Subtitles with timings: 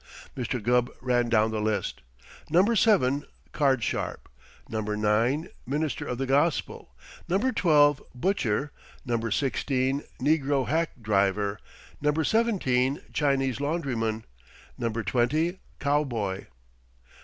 [0.35, 0.59] Mr.
[0.59, 2.01] Gubb ran down the list
[2.49, 4.29] Number Seven, Card Sharp;
[4.67, 6.95] Number Nine, Minister of the Gospel;
[7.27, 8.71] Number Twelve, Butcher;
[9.05, 11.59] Number Sixteen, Negro Hack Driver;
[12.01, 14.25] Number Seventeen, Chinese Laundryman;
[14.75, 16.47] Number Twenty, Cowboy....